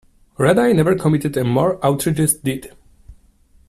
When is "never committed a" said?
0.71-1.43